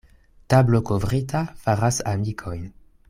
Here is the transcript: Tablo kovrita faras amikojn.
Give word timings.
Tablo 0.53 0.79
kovrita 0.87 1.43
faras 1.67 2.01
amikojn. 2.15 2.65